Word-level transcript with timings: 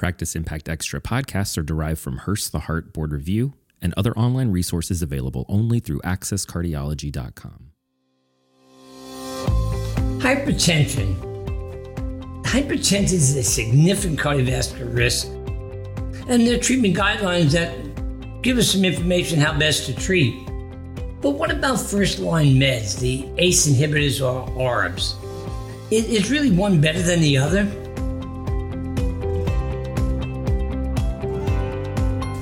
Practice 0.00 0.34
Impact 0.34 0.66
Extra 0.70 0.98
podcasts 0.98 1.58
are 1.58 1.62
derived 1.62 2.00
from 2.00 2.16
Hurst 2.16 2.52
the 2.52 2.60
Heart 2.60 2.94
Board 2.94 3.12
Review 3.12 3.52
and 3.82 3.92
other 3.98 4.16
online 4.16 4.50
resources 4.50 5.02
available 5.02 5.44
only 5.46 5.78
through 5.78 6.00
accesscardiology.com. 6.00 7.72
Hypertension. 10.22 11.14
Hypertension 12.44 13.12
is 13.12 13.36
a 13.36 13.42
significant 13.42 14.18
cardiovascular 14.18 14.96
risk, 14.96 15.26
and 16.30 16.46
there 16.46 16.56
are 16.56 16.62
treatment 16.62 16.96
guidelines 16.96 17.50
that 17.50 17.70
give 18.42 18.56
us 18.56 18.70
some 18.70 18.86
information 18.86 19.38
how 19.38 19.58
best 19.58 19.84
to 19.84 19.94
treat. 19.94 20.34
But 21.20 21.32
what 21.32 21.50
about 21.50 21.78
first 21.78 22.20
line 22.20 22.54
meds, 22.54 22.98
the 22.98 23.28
ACE 23.36 23.68
inhibitors 23.68 24.26
or 24.26 24.48
ARBs? 24.52 25.16
Is 25.90 26.30
really 26.30 26.52
one 26.52 26.80
better 26.80 27.02
than 27.02 27.20
the 27.20 27.36
other? 27.36 27.70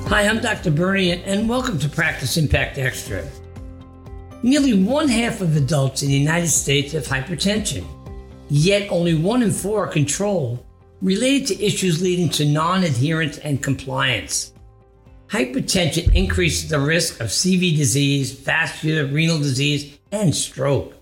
Hi, 0.09 0.23
I'm 0.27 0.39
Dr. 0.39 0.71
Bernie, 0.71 1.11
and 1.11 1.47
welcome 1.47 1.77
to 1.77 1.87
Practice 1.87 2.35
Impact 2.35 2.79
Extra. 2.79 3.23
Nearly 4.41 4.83
one 4.83 5.07
half 5.07 5.39
of 5.39 5.55
adults 5.55 6.01
in 6.01 6.07
the 6.07 6.17
United 6.17 6.47
States 6.47 6.93
have 6.93 7.05
hypertension, 7.05 7.85
yet 8.49 8.89
only 8.89 9.13
one 9.13 9.43
in 9.43 9.51
four 9.51 9.85
are 9.85 9.91
controlled, 9.91 10.65
related 11.03 11.49
to 11.49 11.63
issues 11.63 12.01
leading 12.01 12.27
to 12.29 12.45
non 12.45 12.83
adherence 12.83 13.37
and 13.37 13.61
compliance. 13.61 14.51
Hypertension 15.27 16.11
increases 16.15 16.71
the 16.71 16.79
risk 16.79 17.19
of 17.19 17.27
CV 17.27 17.77
disease, 17.77 18.31
vascular 18.31 19.05
renal 19.05 19.37
disease, 19.37 19.99
and 20.11 20.33
stroke. 20.35 20.95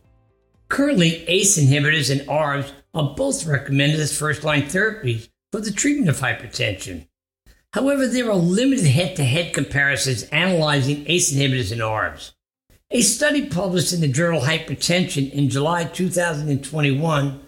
Currently, 0.68 1.24
ACE 1.30 1.58
inhibitors 1.58 2.12
and 2.12 2.28
ARBs 2.28 2.74
are 2.94 3.16
both 3.16 3.46
recommended 3.46 4.02
as 4.02 4.20
first 4.20 4.44
line 4.44 4.64
therapies 4.64 5.30
for 5.54 5.62
the 5.62 5.72
treatment 5.72 6.10
of 6.10 6.20
hypertension. 6.20 7.08
However, 7.78 8.08
there 8.08 8.32
are 8.32 8.36
limited 8.36 8.88
head 8.88 9.16
to 9.18 9.24
head 9.24 9.54
comparisons 9.54 10.24
analyzing 10.32 11.06
ACE 11.06 11.32
inhibitors 11.32 11.72
and 11.72 11.80
ARBs. 11.80 12.32
A 12.90 13.02
study 13.02 13.46
published 13.46 13.94
in 13.94 14.02
the 14.02 14.08
journal 14.08 14.42
Hypertension 14.42 15.32
in 15.32 15.48
July 15.48 15.84
2021 15.84 17.40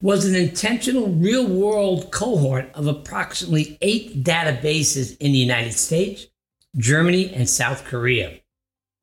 was 0.00 0.26
an 0.26 0.36
intentional 0.36 1.08
real 1.08 1.44
world 1.44 2.12
cohort 2.12 2.70
of 2.72 2.86
approximately 2.86 3.76
eight 3.80 4.22
databases 4.22 5.16
in 5.18 5.32
the 5.32 5.38
United 5.38 5.72
States, 5.72 6.28
Germany, 6.76 7.34
and 7.34 7.50
South 7.50 7.84
Korea. 7.84 8.38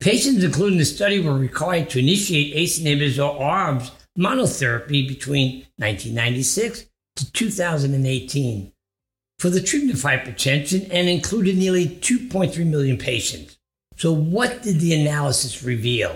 Patients 0.00 0.42
included 0.42 0.72
in 0.72 0.78
the 0.78 0.86
study 0.86 1.20
were 1.20 1.36
required 1.36 1.90
to 1.90 1.98
initiate 1.98 2.56
ACE 2.56 2.80
inhibitors 2.80 3.22
or 3.22 3.38
ARBs 3.38 3.90
monotherapy 4.18 5.06
between 5.06 5.66
1996 5.76 6.86
to 7.16 7.30
2018 7.30 8.71
for 9.42 9.50
the 9.50 9.60
treatment 9.60 9.98
of 9.98 10.04
hypertension 10.04 10.88
and 10.92 11.08
included 11.08 11.58
nearly 11.58 11.88
2.3 11.88 12.64
million 12.64 12.96
patients. 12.96 13.58
So, 13.96 14.12
what 14.12 14.62
did 14.62 14.78
the 14.78 14.94
analysis 14.94 15.64
reveal? 15.64 16.14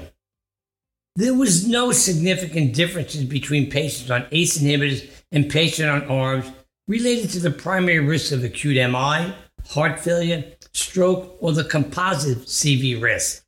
There 1.17 1.35
was 1.35 1.67
no 1.67 1.91
significant 1.91 2.73
differences 2.73 3.25
between 3.25 3.69
patients 3.69 4.13
on 4.13 4.29
ACE 4.31 4.59
inhibitors 4.59 5.11
and 5.33 5.51
patients 5.51 5.89
on 5.89 6.03
ARBs 6.03 6.55
related 6.87 7.31
to 7.31 7.41
the 7.41 7.51
primary 7.51 7.99
risks 7.99 8.31
of 8.31 8.45
acute 8.45 8.77
MI, 8.77 9.35
heart 9.71 9.99
failure, 9.99 10.45
stroke, 10.73 11.37
or 11.41 11.51
the 11.51 11.65
composite 11.65 12.43
CV 12.43 13.03
risk. 13.03 13.45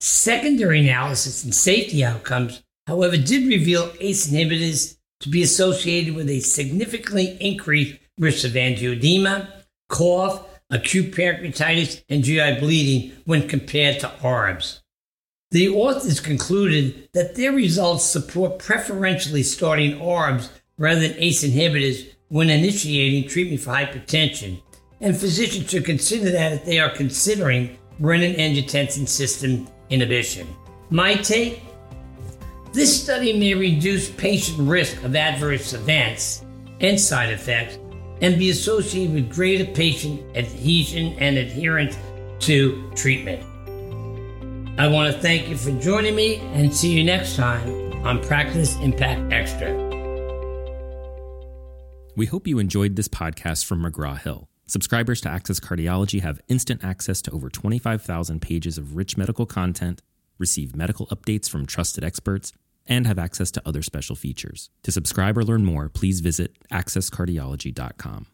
Secondary 0.00 0.80
analysis 0.80 1.44
and 1.44 1.54
safety 1.54 2.04
outcomes, 2.04 2.64
however, 2.88 3.16
did 3.16 3.46
reveal 3.46 3.92
ACE 4.00 4.26
inhibitors 4.32 4.96
to 5.20 5.28
be 5.28 5.44
associated 5.44 6.16
with 6.16 6.28
a 6.28 6.40
significantly 6.40 7.36
increased 7.40 8.00
risk 8.18 8.44
of 8.46 8.52
angioedema, 8.52 9.48
cough, 9.88 10.46
acute 10.70 11.14
pancreatitis, 11.14 12.02
and 12.08 12.24
GI 12.24 12.58
bleeding 12.60 13.12
when 13.24 13.48
compared 13.48 14.00
to 14.00 14.08
ARBs. 14.22 14.80
The 15.50 15.68
authors 15.68 16.20
concluded 16.20 17.08
that 17.12 17.36
their 17.36 17.52
results 17.52 18.04
support 18.04 18.58
preferentially 18.58 19.42
starting 19.42 19.98
ARBs 19.98 20.48
rather 20.78 21.00
than 21.00 21.16
ACE 21.18 21.44
inhibitors 21.44 22.08
when 22.28 22.50
initiating 22.50 23.28
treatment 23.28 23.60
for 23.60 23.70
hypertension, 23.70 24.60
and 25.00 25.16
physicians 25.16 25.70
should 25.70 25.84
consider 25.84 26.30
that 26.30 26.52
if 26.52 26.64
they 26.64 26.80
are 26.80 26.90
considering 26.90 27.78
renin-angiotensin 28.00 29.06
system 29.06 29.68
inhibition. 29.90 30.48
My 30.90 31.14
take? 31.14 31.62
This 32.72 33.00
study 33.02 33.38
may 33.38 33.54
reduce 33.54 34.10
patient 34.10 34.58
risk 34.58 35.00
of 35.04 35.14
adverse 35.14 35.72
events 35.74 36.44
and 36.80 37.00
side 37.00 37.30
effects 37.30 37.78
and 38.20 38.38
be 38.38 38.50
associated 38.50 39.14
with 39.14 39.32
greater 39.32 39.64
patient 39.72 40.20
adhesion 40.36 41.14
and 41.18 41.36
adherence 41.36 41.96
to 42.40 42.90
treatment. 42.94 43.42
I 44.78 44.88
want 44.88 45.14
to 45.14 45.20
thank 45.20 45.48
you 45.48 45.56
for 45.56 45.70
joining 45.80 46.14
me 46.14 46.36
and 46.36 46.74
see 46.74 46.92
you 46.92 47.04
next 47.04 47.36
time 47.36 47.92
on 48.04 48.22
Practice 48.22 48.76
Impact 48.76 49.32
Extra. 49.32 49.72
We 52.16 52.26
hope 52.26 52.46
you 52.46 52.58
enjoyed 52.58 52.96
this 52.96 53.08
podcast 53.08 53.64
from 53.64 53.82
McGraw 53.82 54.18
Hill. 54.18 54.48
Subscribers 54.66 55.20
to 55.22 55.28
Access 55.28 55.60
Cardiology 55.60 56.22
have 56.22 56.40
instant 56.48 56.82
access 56.82 57.20
to 57.22 57.30
over 57.30 57.50
25,000 57.50 58.40
pages 58.40 58.78
of 58.78 58.96
rich 58.96 59.16
medical 59.16 59.46
content, 59.46 60.00
receive 60.38 60.74
medical 60.74 61.06
updates 61.08 61.48
from 61.48 61.66
trusted 61.66 62.02
experts, 62.02 62.52
and 62.86 63.06
have 63.06 63.18
access 63.18 63.50
to 63.52 63.62
other 63.64 63.82
special 63.82 64.16
features. 64.16 64.70
To 64.82 64.92
subscribe 64.92 65.38
or 65.38 65.44
learn 65.44 65.64
more, 65.64 65.88
please 65.88 66.20
visit 66.20 66.56
accesscardiology.com. 66.70 68.26